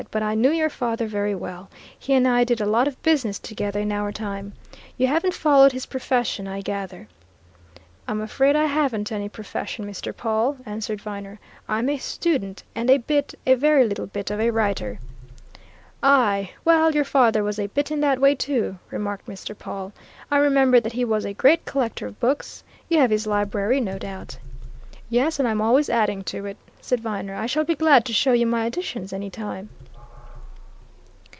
"But 0.09 0.23
I 0.23 0.33
knew 0.33 0.49
your 0.51 0.71
father 0.71 1.05
very 1.05 1.35
well 1.35 1.69
he 1.97 2.13
and 2.15 2.27
I 2.27 2.43
did 2.43 2.59
a 2.59 2.65
lot 2.65 2.87
of 2.87 3.01
business 3.03 3.37
together 3.37 3.79
in 3.81 3.91
our 3.91 4.11
time. 4.11 4.53
You 4.97 5.05
haven't 5.05 5.35
followed 5.35 5.73
his 5.73 5.85
profession, 5.85 6.47
I 6.47 6.61
gather?" 6.61 7.07
"I'm 8.07 8.19
afraid 8.19 8.55
I 8.55 8.65
haven't 8.65 9.11
any 9.11 9.29
profession, 9.29 9.85
Mr. 9.85 10.11
Pawle," 10.13 10.57
answered 10.65 11.01
Viner. 11.01 11.39
"I'm 11.69 11.87
a 11.87 11.99
student 11.99 12.63
and 12.73 12.89
a 12.89 12.97
bit, 12.97 13.35
a 13.45 13.53
very 13.53 13.85
little 13.87 14.07
bit, 14.07 14.31
of 14.31 14.41
a 14.41 14.49
writer." 14.49 14.99
"Aye, 16.01 16.51
well, 16.65 16.93
your 16.95 17.05
father 17.05 17.43
was 17.43 17.59
a 17.59 17.67
bit 17.67 17.91
in 17.91 18.01
that 18.01 18.19
way 18.19 18.33
too," 18.33 18.79
remarked 18.89 19.27
Mr. 19.27 19.55
Pawle. 19.57 19.93
"I 20.31 20.37
remember 20.39 20.79
that 20.79 20.93
he 20.93 21.05
was 21.05 21.25
a 21.25 21.33
great 21.35 21.63
collector 21.65 22.07
of 22.07 22.19
books 22.19 22.63
you 22.89 22.97
have 22.99 23.11
his 23.11 23.27
library, 23.27 23.79
no 23.79 23.99
doubt?" 23.99 24.39
"Yes, 25.11 25.37
and 25.37 25.47
I'm 25.47 25.61
always 25.61 25.91
adding 25.91 26.23
to 26.25 26.47
it," 26.47 26.57
said 26.81 27.01
Viner. 27.01 27.35
"I 27.35 27.45
shall 27.45 27.63
be 27.63 27.75
glad 27.75 28.03
to 28.05 28.13
show 28.13 28.33
you 28.33 28.47
my 28.47 28.65
additions, 28.65 29.13
any 29.13 29.29
time." 29.29 29.69